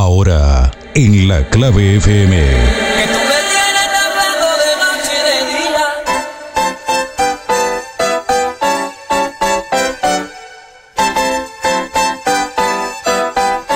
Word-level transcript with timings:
Ahora, 0.00 0.70
en 0.94 1.26
la 1.26 1.44
clave 1.48 1.96
FM. 1.96 2.36
Que 2.36 3.06
tú 3.08 3.18
me 3.18 3.38
tienes 3.50 3.90
hablando 4.04 4.46
de 4.62 4.70
noche 4.84 5.12
y 5.18 5.22
de 5.28 5.38
día. 5.58 5.86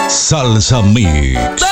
Salsa 0.09 0.81
Mix. 0.83 1.72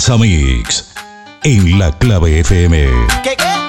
Salsa 0.00 0.16
Mix. 0.16 0.86
En 1.44 1.78
la 1.78 1.92
clave 1.92 2.40
FM. 2.40 2.88
¿Qué 3.22 3.36
qué? 3.36 3.59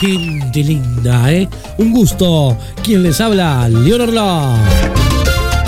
Gente 0.00 0.64
linda, 0.64 1.30
¿eh? 1.30 1.46
Un 1.76 1.92
gusto. 1.92 2.56
¿Quién 2.82 3.02
les 3.02 3.20
habla? 3.20 3.68
Leonor 3.68 4.08
Love. 4.08 4.58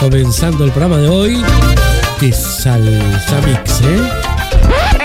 Comenzando 0.00 0.64
el 0.64 0.70
programa 0.70 0.96
de 0.96 1.08
hoy 1.08 1.42
de 2.18 2.32
Salsa 2.32 3.40
Mix, 3.46 3.80
¿eh? 3.82 4.10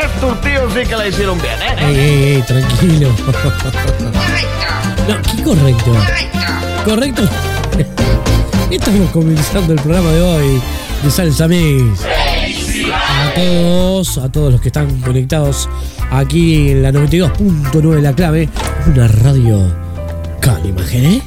Estos 0.02 0.42
tíos 0.42 0.72
sí 0.73 0.88
que 0.88 0.95
la 0.95 1.08
hicieron 1.08 1.42
bien, 1.42 1.55
¿eh? 1.61 1.75
Ey, 1.78 1.95
ey, 1.98 2.23
ey, 2.36 2.42
tranquilo. 2.44 3.09
No, 5.08 5.22
¿qué 5.22 5.44
correcto? 5.44 5.95
Correcto. 6.86 7.23
Estamos 8.72 9.09
comenzando 9.11 9.73
el 9.73 9.80
programa 9.81 10.11
de 10.11 10.22
hoy 10.22 10.61
de 11.03 11.11
Salsa 11.11 11.50
Mix. 11.50 12.02
A 12.94 13.33
todos, 13.33 14.17
a 14.20 14.31
todos 14.31 14.53
los 14.53 14.61
que 14.61 14.70
están 14.70 15.02
conectados 15.02 15.67
aquí 16.11 16.71
en 16.71 16.83
la 16.83 16.92
92.9 16.92 18.02
La 18.02 18.14
Clave, 18.14 18.49
una 18.87 19.08
radio 19.08 19.73
con 20.43 20.59
¿eh? 20.93 21.21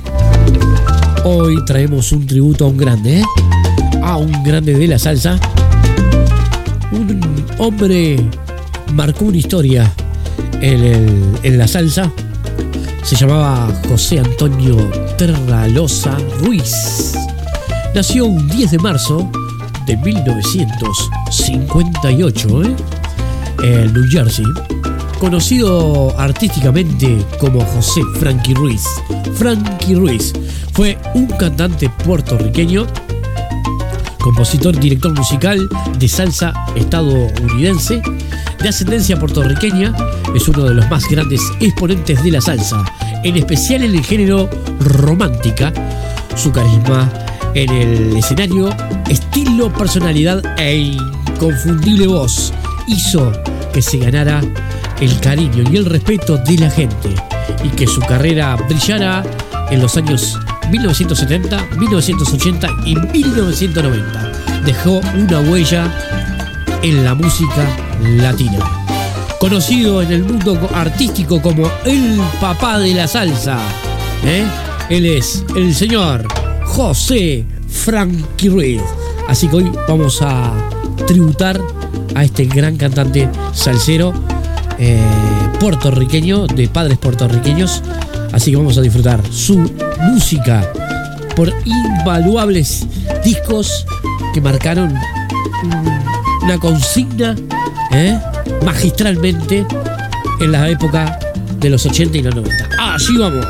Hoy 1.25 1.65
traemos 1.65 2.13
un 2.13 2.27
tributo 2.27 2.65
a 2.65 2.69
un 2.69 2.77
grande, 2.77 3.21
¿eh? 3.21 3.25
A 4.03 4.17
un 4.17 4.31
grande 4.43 4.75
de 4.75 4.87
la 4.87 4.99
salsa. 4.99 5.39
Un 6.93 7.21
hombre 7.59 8.19
marcó 8.95 9.27
una 9.27 9.37
historia 9.37 9.93
en, 10.61 11.37
en 11.43 11.59
la 11.59 11.69
salsa. 11.69 12.11
Se 13.03 13.17
llamaba 13.17 13.69
José 13.89 14.21
Antonio 14.21 14.77
Terralosa 15.19 16.17
Ruiz. 16.41 17.13
Nació 17.95 18.25
un 18.27 18.49
10 18.49 18.71
de 18.71 18.79
marzo 18.79 19.31
de 19.87 19.97
1958 19.99 22.63
¿eh? 22.63 22.75
en 23.63 23.93
New 23.93 24.05
Jersey. 24.11 24.47
Conocido 25.21 26.19
artísticamente 26.19 27.19
como 27.39 27.63
José 27.63 28.01
Frankie 28.19 28.55
Ruiz. 28.55 28.83
Frankie 29.35 29.95
Ruiz 29.95 30.33
fue 30.73 30.99
un 31.15 31.27
cantante 31.27 31.91
puertorriqueño 32.05 32.87
compositor, 34.19 34.79
director 34.79 35.13
musical 35.15 35.69
de 35.99 36.09
salsa 36.09 36.55
estadounidense, 36.75 38.01
de 38.63 38.69
ascendencia 38.69 39.19
puertorriqueña, 39.19 39.95
es 40.35 40.49
uno 40.49 40.65
de 40.65 40.75
los 40.75 40.89
más 40.89 41.07
grandes 41.09 41.41
exponentes 41.61 42.23
de 42.23 42.31
la 42.31 42.41
salsa, 42.41 42.83
en 43.23 43.37
especial 43.37 43.83
en 43.83 43.95
el 43.95 44.05
género 44.05 44.49
romántica. 44.81 45.73
Su 46.35 46.51
carisma 46.51 47.11
en 47.55 47.71
el 47.71 48.17
escenario, 48.17 48.71
estilo, 49.09 49.71
personalidad 49.73 50.43
e 50.59 50.77
inconfundible 50.77 52.07
voz 52.07 52.53
hizo 52.87 53.33
que 53.73 53.83
se 53.83 53.99
ganara 53.99 54.41
el 55.01 55.19
cariño 55.21 55.65
y 55.71 55.77
el 55.77 55.87
respeto 55.87 56.37
de 56.39 56.59
la 56.59 56.71
gente 56.71 57.15
y 57.65 57.69
que 57.71 57.87
su 57.87 58.01
carrera 58.03 58.57
brillara 58.57 59.23
en 59.71 59.81
los 59.81 59.97
años 59.97 60.39
1970, 60.71 61.67
1980 61.79 62.69
y 62.85 62.97
1990. 62.97 64.33
Dejó 64.65 65.01
una 65.17 65.41
huella 65.41 65.91
en 66.83 67.05
la 67.05 67.15
música 67.15 67.67
latina. 68.03 68.59
Conocido 69.39 70.03
en 70.03 70.13
el 70.13 70.23
mundo 70.25 70.59
co- 70.61 70.71
artístico 70.75 71.41
como 71.41 71.71
el 71.85 72.21
papá 72.41 72.79
de 72.79 72.95
la 72.95 73.07
salsa. 73.07 73.59
¿eh? 74.25 74.45
Él 74.91 75.07
es 75.07 75.45
el 75.57 75.75
señor 75.75 76.27
José 76.67 77.45
Frankie 77.69 78.49
Ruiz. 78.51 78.83
Así 79.29 79.49
que 79.49 79.57
hoy 79.57 79.73
vamos 79.89 80.21
a 80.23 80.53
tributar 81.07 81.61
a 82.15 82.25
este 82.25 82.45
gran 82.45 82.77
cantante 82.77 83.29
salsero 83.53 84.13
eh, 84.81 84.99
puertorriqueño, 85.61 86.47
de 86.47 86.69
padres 86.69 86.99
puertorriqueños. 86.99 87.83
Así 88.33 88.51
que 88.51 88.57
vamos 88.57 88.77
a 88.79 88.81
disfrutar 88.81 89.21
su 89.31 89.59
música 90.13 90.73
por 91.37 91.53
invaluables 91.65 92.87
discos 93.25 93.85
que 94.35 94.41
marcaron 94.41 94.93
un- 95.65 96.01
una 96.45 96.59
consigna 96.59 97.37
¿eh? 97.93 98.19
magistralmente 98.65 99.67
en 100.41 100.53
la 100.53 100.69
época 100.69 101.19
de 101.59 101.71
los 101.71 101.85
80 101.85 102.19
y 102.19 102.23
los 102.23 102.35
90. 102.35 102.69
Allí 102.79 103.17
vamos. 103.19 103.47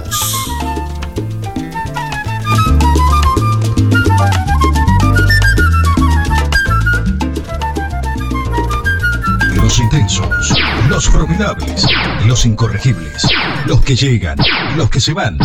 Los 11.00 11.08
formidables, 11.08 11.86
los 12.26 12.44
incorregibles, 12.44 13.26
los 13.64 13.80
que 13.80 13.96
llegan, 13.96 14.36
los 14.76 14.90
que 14.90 15.00
se 15.00 15.14
van, 15.14 15.38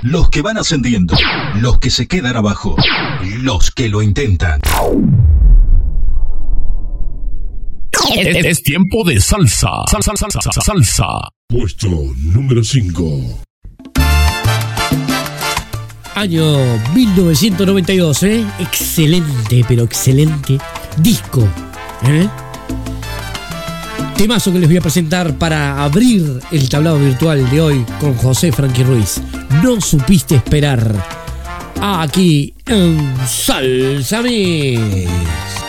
los 0.00 0.30
que 0.30 0.40
van 0.40 0.56
ascendiendo, 0.56 1.14
los 1.56 1.78
que 1.80 1.90
se 1.90 2.08
quedan 2.08 2.34
abajo, 2.34 2.76
los 3.42 3.70
que 3.70 3.90
lo 3.90 4.00
intentan. 4.00 4.58
Es, 8.16 8.44
es 8.46 8.62
tiempo 8.62 9.04
de 9.04 9.20
salsa. 9.20 9.68
Salsa, 9.90 10.12
salsa, 10.16 10.40
salsa, 10.40 10.60
salsa. 10.62 11.06
Puesto 11.46 11.90
número 12.16 12.64
5. 12.64 13.42
Año 16.14 16.56
1992, 16.94 18.22
¿eh? 18.22 18.46
Excelente, 18.60 19.62
pero 19.68 19.82
excelente 19.82 20.56
disco, 20.96 21.46
¿eh? 22.06 22.26
Temazo 24.16 24.52
que 24.52 24.58
les 24.58 24.68
voy 24.68 24.76
a 24.76 24.80
presentar 24.80 25.34
para 25.34 25.82
abrir 25.82 26.40
el 26.50 26.68
tablado 26.68 26.98
virtual 26.98 27.48
de 27.50 27.60
hoy 27.60 27.86
con 28.00 28.14
José 28.14 28.52
Frankie 28.52 28.84
Ruiz. 28.84 29.20
No 29.62 29.80
supiste 29.80 30.36
esperar. 30.36 30.80
Aquí 31.80 32.54
en 32.66 33.14
Salsa 33.26 34.22
Mix. 34.22 35.61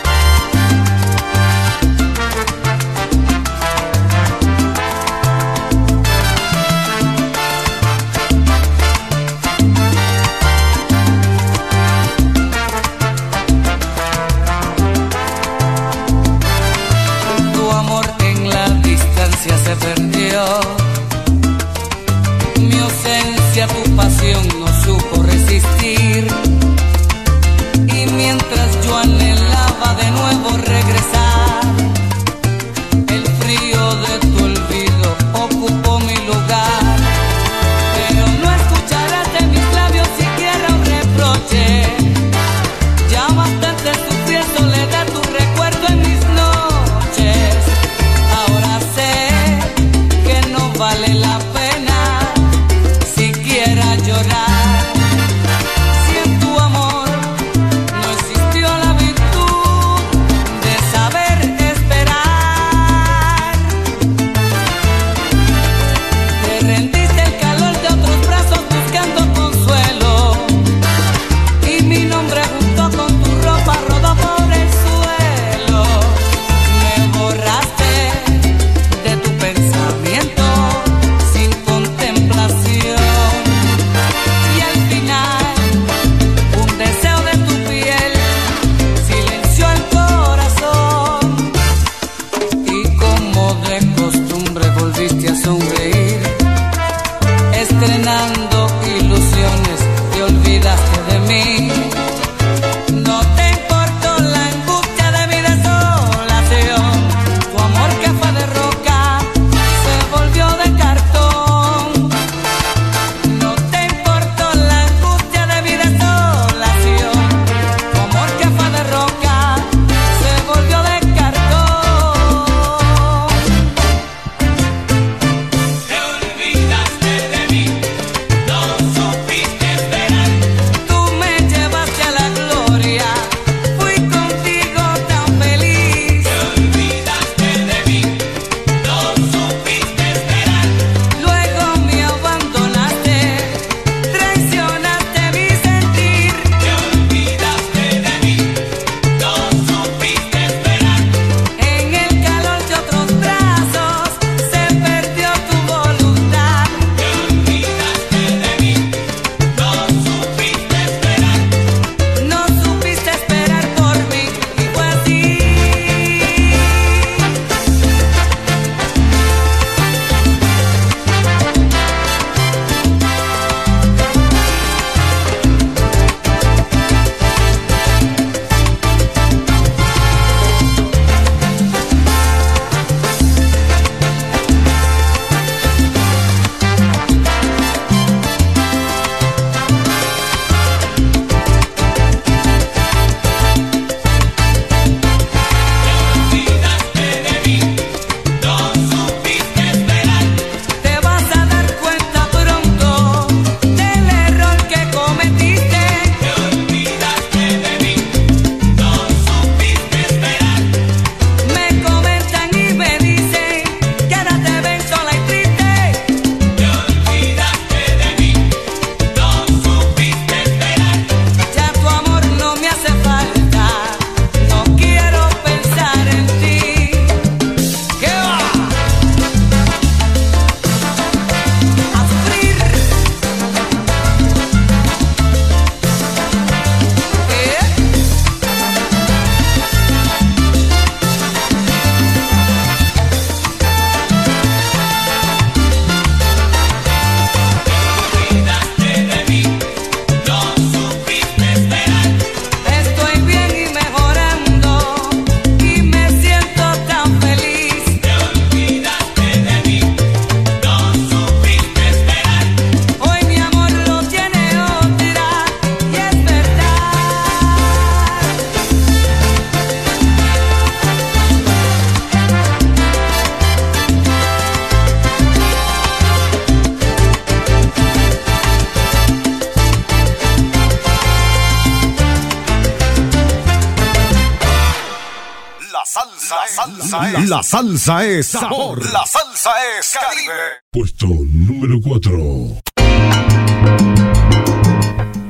salsa 287.64 288.06
es 288.06 288.28
sabor. 288.28 288.84
La 288.92 289.06
salsa 289.06 289.52
es 289.80 289.94
Caribe. 289.94 290.34
Puesto 290.70 291.08
número 291.08 291.80
4. 291.82 292.12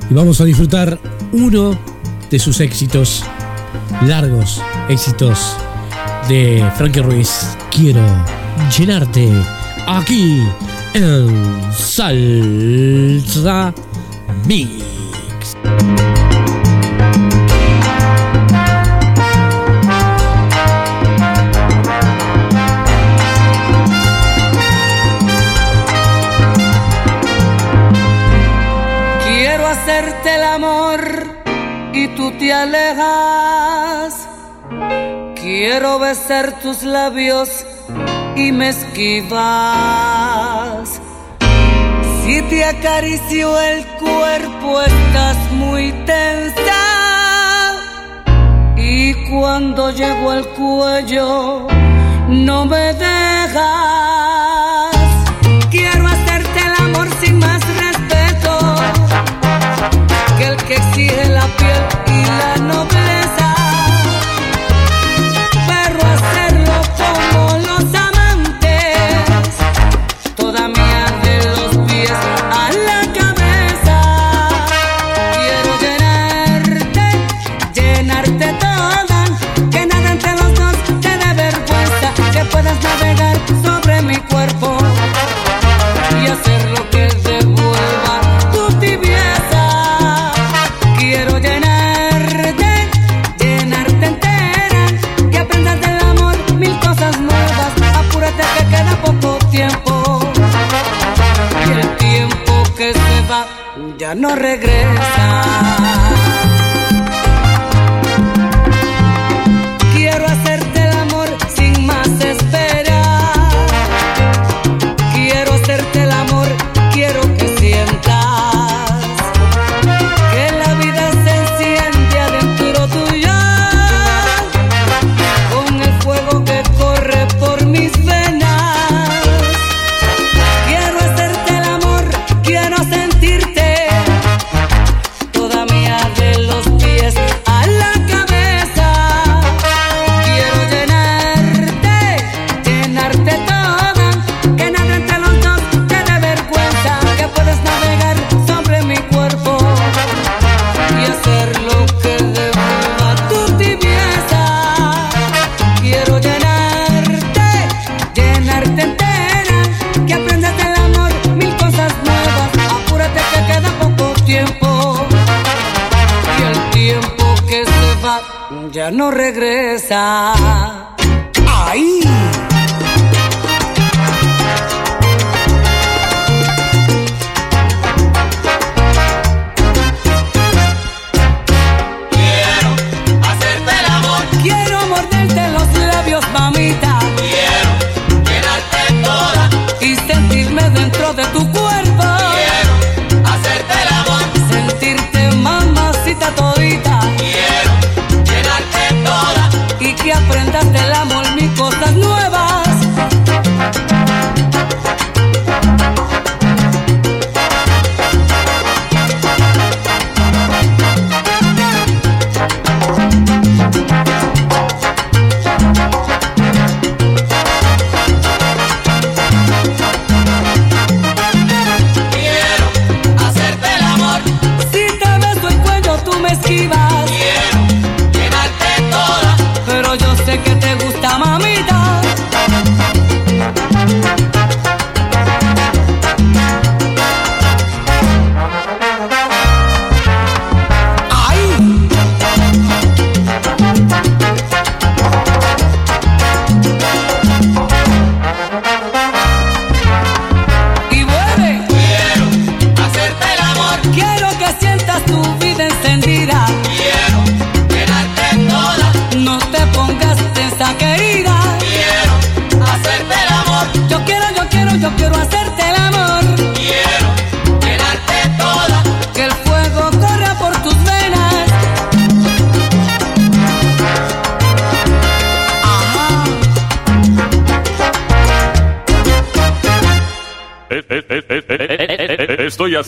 Y 0.09 0.13
vamos 0.13 0.41
a 0.41 0.45
disfrutar 0.45 0.99
uno 1.31 1.77
de 2.31 2.39
sus 2.39 2.59
éxitos, 2.59 3.23
largos 4.01 4.63
éxitos 4.89 5.57
de 6.27 6.67
Frankie 6.75 7.01
Ruiz. 7.01 7.55
Quiero 7.69 8.01
llenarte 8.75 9.29
aquí 9.85 10.41
en 10.95 11.71
Salsa 11.71 13.75
Mix. 14.45 14.83
te 32.39 32.53
alejas. 32.53 34.27
Quiero 35.35 35.99
besar 35.99 36.59
tus 36.61 36.83
labios 36.83 37.65
y 38.35 38.51
me 38.51 38.69
esquivas. 38.69 39.81
Si 42.23 42.41
te 42.43 42.63
acaricio 42.65 43.59
el 43.59 43.85
cuerpo 43.99 44.81
estás 44.81 45.37
muy 45.51 45.91
tensa. 46.05 46.53
Y 48.77 49.13
cuando 49.29 49.91
llego 49.91 50.31
al 50.31 50.47
cuello 50.49 51.67
no 52.29 52.65
me 52.65 52.93
dejas. 52.93 53.63
Quiero 55.69 56.07
hacerte 56.07 56.59
el 56.59 56.73
amor 56.85 57.07
sin 57.21 57.39
más 57.39 57.61
respeto 57.77 58.75
que 60.37 60.45
el 60.45 60.55
que 60.57 60.75
exige 60.75 61.25
la 61.29 61.45
piel 61.57 62.02
la 62.37 62.57
noche. 62.57 62.92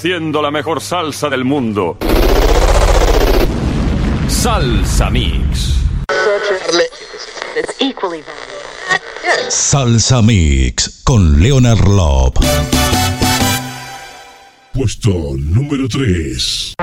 haciendo 0.06 0.40
la 0.40 0.52
mejor 0.52 0.82
salsa 0.82 1.30
del 1.30 1.46
mundo. 1.46 1.98
Salsa 4.28 5.10
Mix. 5.10 5.78
Salsa 9.50 10.22
Mix 10.22 11.02
con 11.04 11.42
Leonard 11.42 11.88
Lop. 11.88 12.38
Puesto 14.72 15.10
número 15.40 15.90
3. 15.90 16.76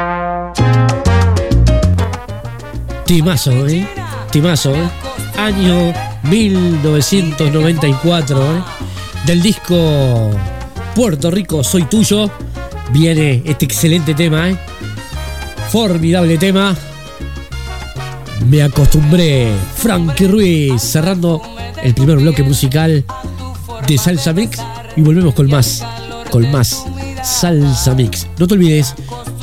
Timazo, 3.07 3.69
¿eh? 3.69 3.87
Timazo, 4.33 4.75
¿eh? 4.75 4.91
Año 5.37 5.95
1994, 6.25 8.43
¿eh? 8.43 8.65
Del 9.27 9.41
disco 9.41 10.33
Puerto 10.97 11.31
Rico 11.31 11.63
Soy 11.63 11.85
Tuyo 11.85 12.29
viene 12.93 13.43
este 13.45 13.65
excelente 13.65 14.15
tema, 14.15 14.51
¿eh? 14.51 14.57
Formidable 15.71 16.37
tema. 16.39 16.77
Me 18.49 18.63
acostumbré. 18.63 19.53
Frankie 19.77 20.29
Ruiz 20.29 20.83
cerrando 20.83 21.41
el 21.83 21.95
primer 21.95 22.19
bloque 22.19 22.43
musical 22.43 23.05
de 23.87 23.99
Salsa 23.99 24.33
Mix 24.33 24.59
y 24.97 25.01
volvemos 25.01 25.35
con 25.35 25.49
más, 25.49 25.85
con 26.31 26.51
más 26.51 26.85
Salsa 27.25 27.95
Mix. 27.95 28.27
No 28.39 28.47
te 28.47 28.55
olvides, 28.55 28.95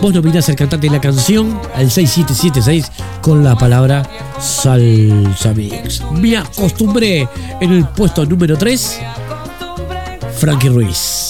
vos 0.02 0.14
nominás 0.14 0.50
al 0.50 0.56
cantante 0.56 0.88
de 0.88 0.94
la 0.94 1.02
canción 1.02 1.60
al 1.76 1.90
6776 1.90 2.92
con 3.22 3.44
la 3.44 3.56
palabra 3.58 4.08
Salsa 4.40 5.54
Mix. 5.54 6.04
Me 6.14 6.38
acostumbré 6.38 7.28
en 7.60 7.72
el 7.72 7.88
puesto 7.88 8.26
número 8.26 8.58
3, 8.58 9.00
Frankie 10.38 10.70
Ruiz. 10.70 11.29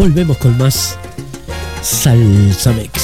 Volvemos 0.00 0.38
con 0.38 0.56
más 0.56 0.96
Salsa 1.82 2.72
Mex. 2.72 2.99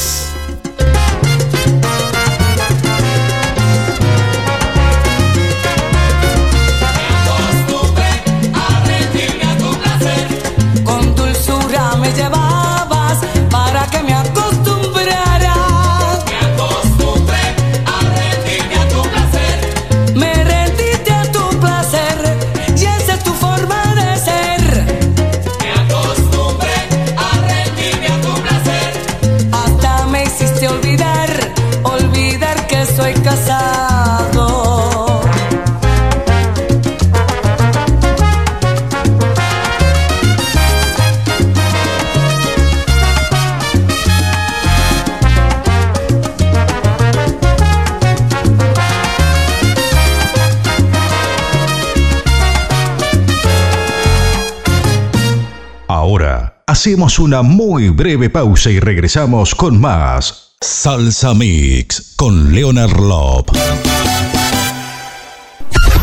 Hacemos 56.86 57.18
una 57.18 57.42
muy 57.42 57.88
breve 57.88 58.30
pausa 58.30 58.70
y 58.70 58.78
regresamos 58.78 59.56
con 59.56 59.80
más 59.80 60.52
Salsa 60.60 61.34
Mix 61.34 62.12
con 62.14 62.54
Leonard 62.54 63.00
Lop. 63.00 63.50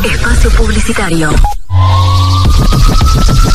Espacio 0.04 0.50
publicitario. 0.50 1.30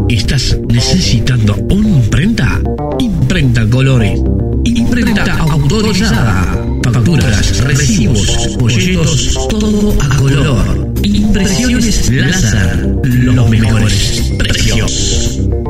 ¿Estás 0.09 0.57
necesitando 0.69 1.55
una 1.69 1.89
imprenta? 1.89 2.61
Imprenta 2.99 3.67
Colores. 3.69 4.21
Imprenta 4.63 5.37
autorizada. 5.37 6.57
Facturas, 6.81 7.57
recibos, 7.63 8.55
folletos, 8.57 9.47
todo 9.49 9.97
a 10.01 10.15
color. 10.15 10.93
Impresiones 11.03 12.09
láser. 12.09 12.87
Los 13.03 13.49
mejores. 13.49 14.26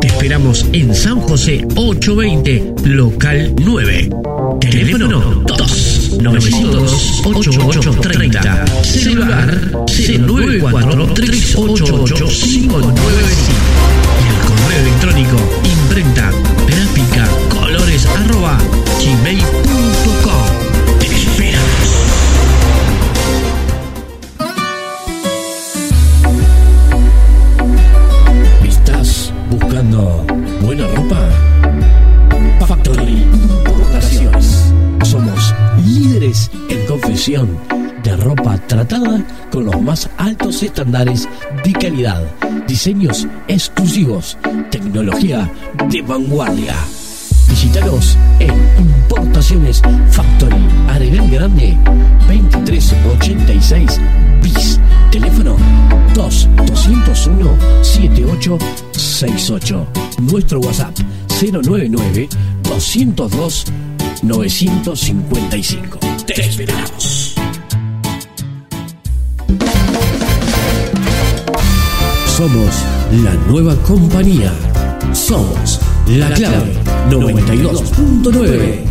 Te 0.01 0.07
esperamos 0.07 0.65
en 0.73 0.95
San 0.95 1.19
José 1.19 1.65
820, 1.75 2.73
local 2.85 3.53
9. 3.63 4.09
Teléfono 4.59 5.43
2 5.45 6.19
902 6.21 7.21
8830. 7.25 8.65
Celular 8.83 9.71
094 9.87 11.13
388 11.13 12.25
595 12.27 12.79
y 14.19 14.27
el 14.27 14.37
correo 14.47 14.79
electrónico 14.81 15.37
imprenta 15.63 16.31
gráfica 16.67 17.27
colores 17.49 18.05
arroba 18.07 18.57
gmail.com. 18.99 20.16
de 37.17 38.15
ropa 38.17 38.59
tratada 38.67 39.25
con 39.51 39.65
los 39.65 39.81
más 39.81 40.07
altos 40.17 40.61
estándares 40.61 41.27
de 41.63 41.73
calidad, 41.73 42.23
diseños 42.67 43.25
exclusivos, 43.47 44.37
tecnología 44.69 45.51
de 45.89 46.03
vanguardia. 46.03 46.75
Visítanos 47.49 48.15
en 48.37 48.53
Importaciones 48.79 49.81
Factory, 50.11 50.61
Arenal 50.89 51.27
Grande, 51.31 51.75
2386 52.27 53.99
bis. 54.43 54.79
Teléfono 55.09 55.57
2 56.13 56.49
201 56.67 57.57
7868. 57.81 59.87
Nuestro 60.19 60.59
WhatsApp 60.59 60.95
099 61.41 62.29
202 62.61 63.65
955. 64.21 66.16
Te 66.27 66.41
esperamos. 66.41 67.35
Somos 72.25 72.83
la 73.23 73.33
nueva 73.47 73.75
compañía. 73.77 74.51
Somos 75.13 75.79
la 76.07 76.29
clave 76.33 76.73
92.9. 77.09 78.83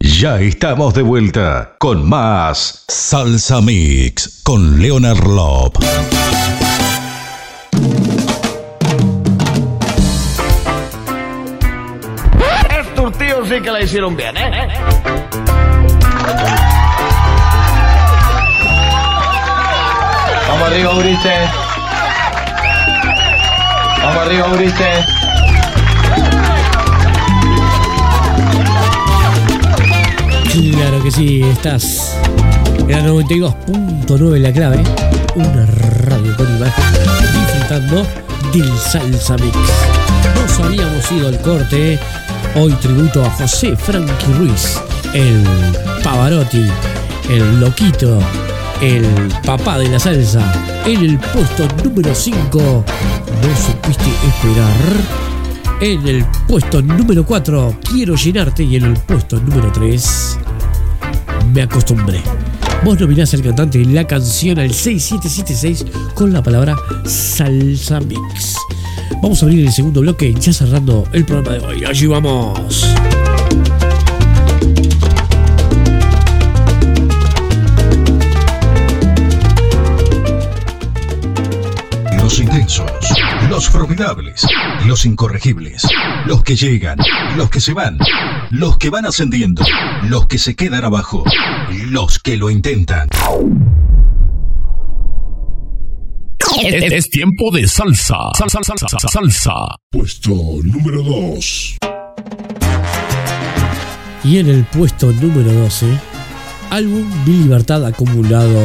Ya 0.00 0.40
estamos 0.40 0.92
de 0.94 1.02
vuelta 1.02 1.76
con 1.78 2.08
más 2.08 2.84
Salsa 2.88 3.60
Mix 3.60 4.40
con 4.42 4.82
Leonard 4.82 5.24
Lop. 5.28 5.76
Sí 13.54 13.60
que 13.60 13.70
la 13.70 13.82
hicieron 13.82 14.16
bien, 14.16 14.36
¿eh? 14.36 14.68
Vamos 20.48 20.68
arriba, 20.68 20.94
Ulises. 20.94 21.50
Vamos 24.02 24.26
arriba, 24.26 24.46
Ulises. 24.48 25.06
Claro 30.72 31.02
que 31.02 31.10
sí, 31.10 31.42
estás 31.42 32.16
en 32.78 32.90
la 32.90 33.02
92.9 33.02 34.38
la 34.38 34.52
clave, 34.52 34.82
una 35.36 35.66
radio 35.66 36.36
con 36.36 36.56
imagen, 36.56 36.84
disfrutando 37.32 38.06
del 38.52 38.78
Salsa 38.78 39.36
Mix. 39.36 39.56
Nos 40.40 40.60
habíamos 40.60 41.12
ido 41.12 41.28
al 41.28 41.40
corte 41.40 41.98
Hoy 42.56 42.72
tributo 42.74 43.24
a 43.24 43.30
José 43.30 43.76
Frankie 43.76 44.32
Ruiz, 44.38 44.80
el 45.12 45.42
Pavarotti, 46.04 46.64
el 47.28 47.58
Loquito, 47.58 48.20
el 48.80 49.04
papá 49.44 49.76
de 49.78 49.88
la 49.88 49.98
salsa. 49.98 50.40
En 50.86 51.04
el 51.04 51.18
puesto 51.18 51.66
número 51.82 52.14
5, 52.14 52.84
no 53.42 53.56
supiste 53.56 54.04
esperar. 54.28 55.80
En 55.80 56.06
el 56.06 56.24
puesto 56.46 56.80
número 56.80 57.26
4, 57.26 57.76
quiero 57.90 58.14
llenarte. 58.14 58.62
Y 58.62 58.76
en 58.76 58.84
el 58.84 58.96
puesto 58.98 59.40
número 59.40 59.72
3, 59.72 60.38
me 61.52 61.62
acostumbré. 61.62 62.22
Vos 62.84 63.00
nominás 63.00 63.34
al 63.34 63.42
cantante 63.42 63.78
y 63.78 63.84
la 63.86 64.06
canción 64.06 64.60
al 64.60 64.72
6776 64.72 65.86
con 66.14 66.32
la 66.32 66.40
palabra 66.40 66.76
Salsa 67.04 67.98
Mix. 67.98 68.63
Vamos 69.24 69.42
a 69.42 69.46
abrir 69.46 69.64
el 69.64 69.72
segundo 69.72 70.02
bloque 70.02 70.34
ya 70.34 70.52
cerrando 70.52 71.08
el 71.12 71.24
programa 71.24 71.56
de 71.56 71.66
hoy. 71.66 71.84
Allí 71.86 72.06
vamos. 72.06 72.86
Los 82.18 82.38
intensos, 82.38 82.90
los 83.48 83.66
formidables, 83.66 84.46
los 84.84 85.06
incorregibles, 85.06 85.86
los 86.26 86.44
que 86.44 86.54
llegan, 86.54 86.98
los 87.38 87.48
que 87.48 87.60
se 87.60 87.72
van, 87.72 87.96
los 88.50 88.76
que 88.76 88.90
van 88.90 89.06
ascendiendo, 89.06 89.64
los 90.02 90.26
que 90.26 90.36
se 90.36 90.54
quedan 90.54 90.84
abajo, 90.84 91.24
los 91.88 92.18
que 92.18 92.36
lo 92.36 92.50
intentan. 92.50 93.08
Es, 96.62 96.92
es 96.92 97.10
tiempo 97.10 97.50
de 97.50 97.66
salsa. 97.66 98.16
Salsa, 98.36 98.60
salsa, 98.62 98.86
salsa, 98.88 99.08
salsa. 99.08 99.76
Puesto 99.90 100.34
número 100.62 101.02
2. 101.02 101.76
Y 104.24 104.38
en 104.38 104.48
el 104.48 104.64
puesto 104.64 105.12
número 105.12 105.52
12, 105.52 105.86
álbum 106.70 107.04
Mi 107.26 107.42
Libertad 107.44 107.84
ha 107.84 107.88
acumulado 107.88 108.58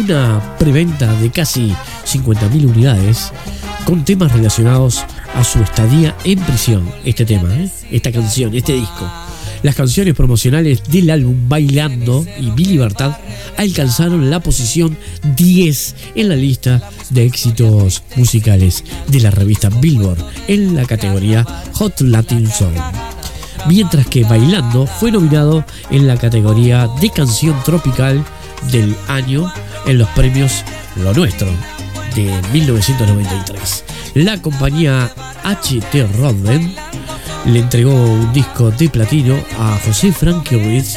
una 0.00 0.56
preventa 0.58 1.12
de 1.14 1.30
casi 1.30 1.72
50.000 2.04 2.66
unidades 2.66 3.32
con 3.84 4.04
temas 4.04 4.32
relacionados 4.32 5.04
a 5.34 5.44
su 5.44 5.62
estadía 5.62 6.16
en 6.24 6.40
prisión. 6.40 6.90
Este 7.04 7.24
tema, 7.24 7.54
¿eh? 7.54 7.70
esta 7.90 8.10
canción, 8.10 8.54
este 8.54 8.72
disco. 8.72 9.10
Las 9.64 9.76
canciones 9.76 10.12
promocionales 10.12 10.82
del 10.90 11.08
álbum 11.08 11.48
Bailando 11.48 12.26
y 12.38 12.50
Mi 12.50 12.66
Libertad 12.66 13.16
alcanzaron 13.56 14.28
la 14.28 14.40
posición 14.40 14.94
10 15.36 15.94
en 16.16 16.28
la 16.28 16.36
lista 16.36 16.90
de 17.08 17.24
éxitos 17.24 18.02
musicales 18.14 18.84
de 19.08 19.20
la 19.20 19.30
revista 19.30 19.70
Billboard 19.70 20.22
en 20.48 20.76
la 20.76 20.84
categoría 20.84 21.46
Hot 21.72 22.02
Latin 22.02 22.46
Song. 22.46 22.74
Mientras 23.66 24.06
que 24.06 24.24
Bailando 24.24 24.86
fue 24.86 25.10
nominado 25.10 25.64
en 25.90 26.06
la 26.06 26.18
categoría 26.18 26.86
de 27.00 27.08
canción 27.08 27.56
tropical 27.64 28.22
del 28.70 28.94
año 29.08 29.50
en 29.86 29.96
los 29.96 30.08
premios 30.10 30.62
Lo 30.96 31.14
Nuestro 31.14 31.48
de 32.14 32.38
1993. 32.52 33.84
La 34.12 34.42
compañía 34.42 35.10
HT 35.42 36.18
Rodden 36.18 36.83
le 37.46 37.58
entregó 37.58 37.92
un 37.92 38.32
disco 38.32 38.70
de 38.70 38.88
platino 38.88 39.36
a 39.58 39.78
José 39.84 40.12
Frankie 40.12 40.56
Ruiz 40.56 40.96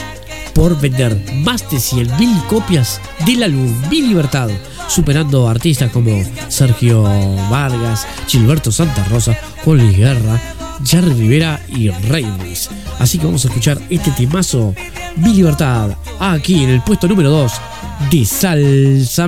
por 0.54 0.80
vender 0.80 1.16
más 1.44 1.70
de 1.70 1.78
100.000 1.78 2.48
copias 2.48 3.00
del 3.26 3.44
álbum 3.44 3.72
Mi 3.90 4.02
Libertad, 4.02 4.50
superando 4.88 5.48
artistas 5.48 5.92
como 5.92 6.24
Sergio 6.48 7.04
Vargas, 7.50 8.08
Gilberto 8.28 8.72
Santa 8.72 9.04
Rosa, 9.06 9.38
Juan 9.64 9.78
Luis 9.78 9.98
Guerra, 9.98 10.42
Jerry 10.84 11.14
Rivera 11.14 11.62
y 11.68 11.90
Rey 11.90 12.26
Ruiz. 12.40 12.70
Así 13.00 13.18
que 13.18 13.26
vamos 13.26 13.46
a 13.46 13.50
escuchar 13.50 13.80
este 13.90 14.12
temazo, 14.12 14.74
Mi 15.18 15.34
Libertad, 15.34 15.92
aquí 16.20 16.64
en 16.64 16.72
el 16.72 16.82
puesto 16.82 17.08
número 17.08 17.30
2 17.30 17.52
de 18.10 18.26
Salsa. 18.26 19.28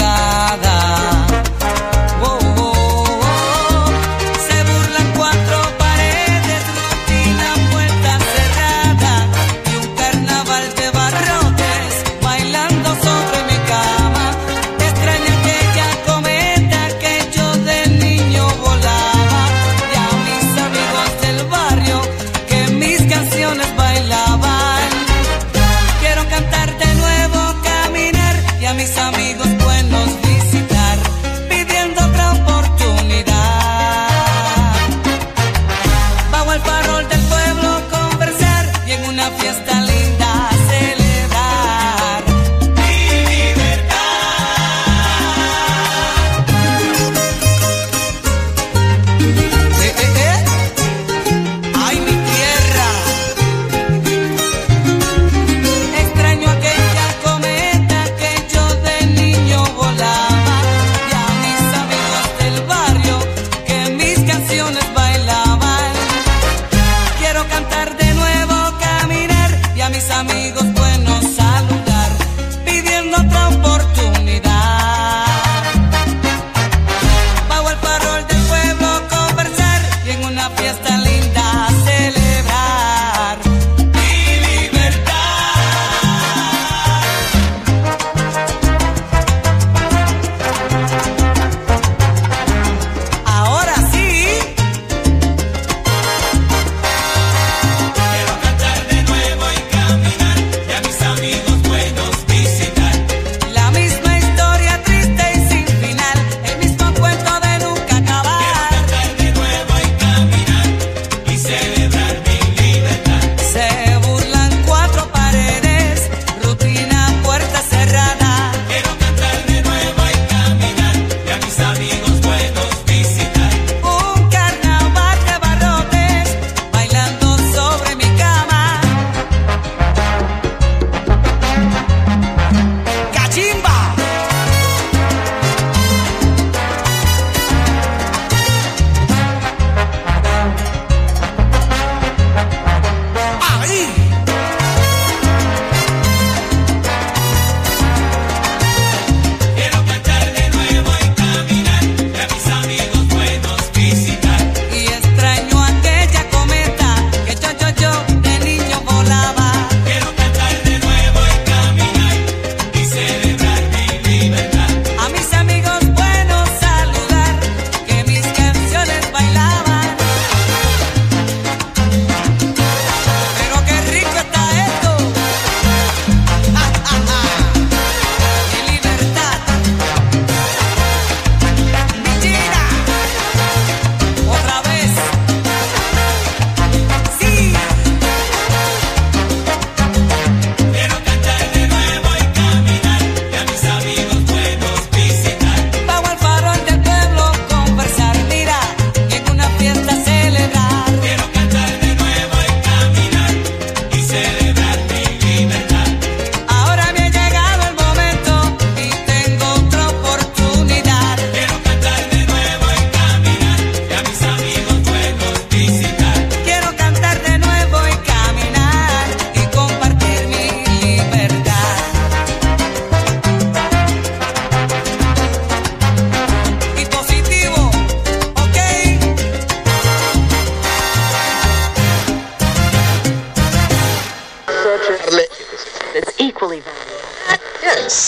amigos 70.51 70.73
buenos. 70.73 71.10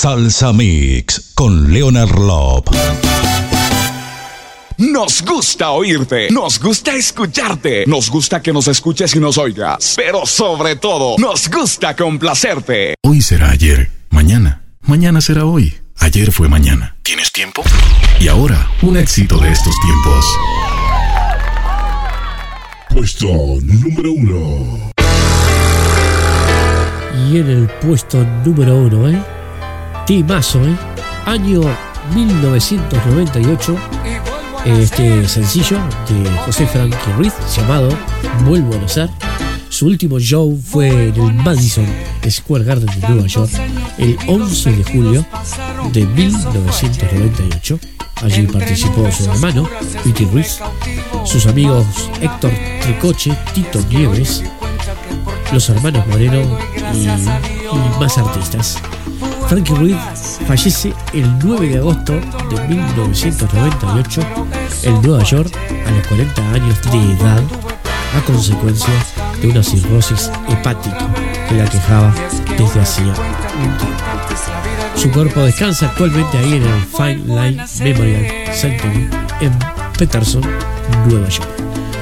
Salsa 0.03 0.51
Mix 0.51 1.31
con 1.33 1.71
Leonard 1.71 2.19
Lop. 2.19 2.67
Nos 4.77 5.23
gusta 5.23 5.71
oírte, 5.71 6.29
nos 6.29 6.59
gusta 6.59 6.93
escucharte, 6.93 7.85
nos 7.87 8.09
gusta 8.09 8.41
que 8.41 8.51
nos 8.51 8.67
escuches 8.67 9.15
y 9.15 9.21
nos 9.21 9.37
oigas, 9.37 9.93
pero 9.95 10.25
sobre 10.25 10.75
todo, 10.75 11.15
nos 11.19 11.49
gusta 11.49 11.95
complacerte. 11.95 12.95
Hoy 13.01 13.21
será 13.21 13.51
ayer, 13.51 13.91
mañana, 14.09 14.63
mañana 14.81 15.21
será 15.21 15.45
hoy, 15.45 15.73
ayer 15.99 16.33
fue 16.33 16.49
mañana. 16.49 16.97
¿Tienes 17.01 17.31
tiempo? 17.31 17.63
Y 18.19 18.27
ahora, 18.27 18.69
un 18.81 18.97
éxito 18.97 19.37
de 19.37 19.53
estos 19.53 19.73
tiempos. 19.79 20.25
Puesto 22.89 23.27
número 23.61 24.11
uno. 24.11 24.91
Y 27.31 27.37
en 27.37 27.49
el 27.49 27.69
puesto 27.79 28.17
número 28.43 28.75
uno, 28.75 29.09
¿eh? 29.09 29.32
Timazo, 30.05 30.59
¿eh? 30.65 30.75
Año 31.25 31.61
1998. 32.13 33.75
Este 34.65 35.27
sencillo 35.27 35.77
de 36.09 36.29
José 36.45 36.67
Frankie 36.67 36.97
Ruiz 37.17 37.33
llamado 37.55 37.89
Vuelvo 38.45 38.75
a 38.75 38.77
nacer. 38.79 39.09
Su 39.69 39.87
último 39.87 40.19
show 40.19 40.59
fue 40.61 41.09
en 41.09 41.15
el 41.15 41.33
Madison 41.33 41.85
Square 42.29 42.63
Garden 42.63 42.99
de 42.99 43.07
Nueva 43.07 43.27
York 43.27 43.51
el 43.97 44.17
11 44.27 44.71
de 44.71 44.83
julio 44.83 45.25
de 45.91 46.05
1998. 46.05 47.79
Allí 48.21 48.47
participó 48.47 49.09
su 49.11 49.29
hermano, 49.31 49.67
Pete 50.03 50.25
Ruiz, 50.31 50.59
sus 51.25 51.45
amigos 51.45 51.85
Héctor 52.21 52.51
Tricoche, 52.81 53.35
Tito 53.53 53.79
Nieves, 53.89 54.43
los 55.51 55.69
hermanos 55.69 56.05
Moreno 56.07 56.57
y 56.93 57.99
más 57.99 58.17
artistas. 58.17 58.81
Frankie 59.53 59.75
Ruiz 59.75 59.97
fallece 60.47 60.95
el 61.13 61.37
9 61.37 61.67
de 61.67 61.77
agosto 61.77 62.13
de 62.13 62.67
1998 62.69 64.21
en 64.81 65.01
Nueva 65.03 65.23
York 65.23 65.55
a 65.85 65.91
los 65.91 66.07
40 66.07 66.51
años 66.53 66.81
de 66.91 67.13
edad 67.13 67.43
a 68.17 68.21
consecuencia 68.25 68.91
de 69.39 69.49
una 69.49 69.61
cirrosis 69.61 70.31
hepática 70.49 71.07
que 71.47 71.53
la 71.53 71.65
quejaba 71.65 72.11
desde 72.57 72.79
hacía 72.79 73.13
un 73.13 73.77
tiempo. 73.77 74.03
Su 74.95 75.11
cuerpo 75.11 75.41
descansa 75.41 75.85
actualmente 75.85 76.35
ahí 76.35 76.53
en 76.53 76.63
el 76.63 76.81
Fine 76.85 77.23
Line 77.27 77.63
Memorial 77.83 78.55
Cemetery 78.55 79.07
en 79.39 79.51
Peterson, 79.99 80.41
Nueva 81.07 81.29
York. 81.29 81.49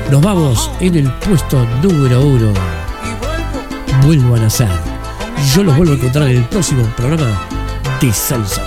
Nos 0.10 0.22
vamos 0.22 0.72
en 0.80 0.96
el 0.96 1.12
puesto 1.16 1.68
número 1.84 2.22
uno. 2.22 2.54
Vuelvo 4.06 4.36
a 4.36 4.40
nacer. 4.40 4.91
Yo 5.50 5.64
los 5.64 5.76
vuelvo 5.76 5.94
a 5.94 5.96
encontrar 5.96 6.30
en 6.30 6.38
el 6.38 6.46
próximo 6.46 6.86
programa 6.96 7.48
de 8.00 8.14
Salsa. 8.14 8.64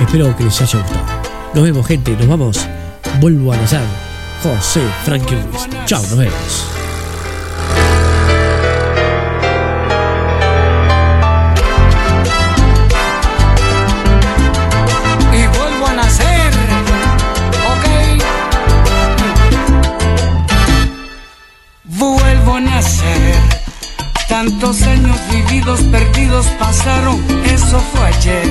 Espero 0.00 0.36
que 0.36 0.44
les 0.44 0.60
haya 0.60 0.80
gustado. 0.80 1.06
Nos 1.54 1.64
vemos, 1.64 1.86
gente. 1.86 2.16
Nos 2.16 2.26
vamos. 2.26 2.68
Vuelvo 3.20 3.52
a 3.52 3.56
nacer. 3.56 3.80
José 4.42 4.82
Frankie 5.04 5.34
Ruiz. 5.34 5.68
Chao, 5.86 6.02
nos 6.02 6.16
vemos. 6.16 6.75
Perdidos 26.36 26.46
pasaron, 26.58 27.24
eso 27.44 27.80
fue 27.92 28.06
ayer. 28.06 28.48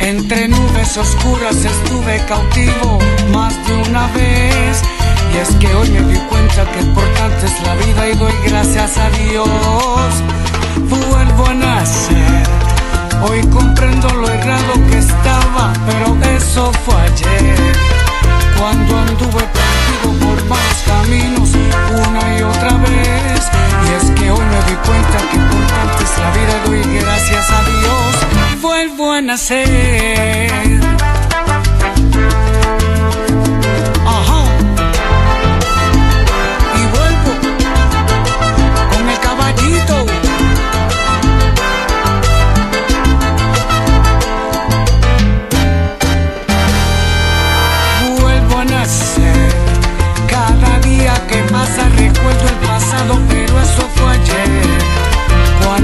Entre 0.00 0.48
nubes 0.48 0.96
oscuras 0.96 1.56
estuve 1.56 2.24
cautivo 2.26 2.98
más 3.32 3.54
de 3.66 3.74
una 3.88 4.06
vez. 4.08 4.82
Y 5.34 5.38
es 5.38 5.48
que 5.56 5.74
hoy 5.74 5.90
me 5.90 6.00
di 6.00 6.18
cuenta 6.28 6.64
que 6.72 6.80
importante 6.80 7.46
es 7.46 7.66
la 7.66 7.74
vida 7.74 8.08
y 8.08 8.14
doy 8.16 8.32
gracias 8.46 8.96
a 8.96 9.10
Dios. 9.10 9.48
Vuelvo 10.88 11.46
a 11.46 11.54
nacer. 11.54 12.46
Hoy 13.22 13.40
comprendo 13.48 14.08
lo 14.14 14.28
errado 14.28 14.74
que 14.90 14.98
estaba, 14.98 15.72
pero 15.86 16.16
eso 16.36 16.72
fue 16.84 16.94
ayer. 16.94 17.97
Cuando 18.58 18.98
anduve 18.98 19.44
perdido 19.58 20.08
por 20.20 20.44
malos 20.44 20.80
caminos 20.86 21.50
una 21.90 22.38
y 22.38 22.42
otra 22.42 22.76
vez. 22.78 23.40
Y 23.84 23.88
es 23.96 24.10
que 24.12 24.30
hoy 24.30 24.44
me 24.44 24.60
di 24.68 24.76
cuenta 24.86 25.18
que 25.30 25.36
importante 25.36 26.04
es 26.04 26.18
la 26.18 26.30
vida 26.32 26.54
doy 26.66 26.82
gracias 27.00 27.50
a 27.50 27.62
Dios. 27.62 28.60
Vuelvo 28.60 29.12
a 29.12 29.20
nacer. 29.20 30.80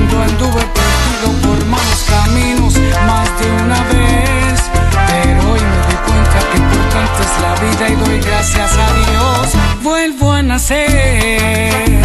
Cuando 0.05 0.23
anduve 0.23 0.63
perdido 0.75 1.49
por 1.49 1.65
malos 1.65 2.05
caminos 2.07 2.75
más 3.07 3.41
de 3.41 3.51
una 3.53 3.83
vez. 3.85 4.61
Pero 5.09 5.41
hoy 5.51 5.61
me 5.61 5.79
doy 5.87 5.99
cuenta 6.05 6.39
que 6.51 6.59
importante 6.59 7.23
es 7.23 7.41
la 7.41 7.55
vida 7.65 7.89
y 7.89 8.05
doy 8.05 8.21
gracias 8.21 8.71
a 8.77 8.93
Dios. 8.93 9.83
Vuelvo 9.83 10.33
a 10.33 10.43
nacer. 10.43 12.05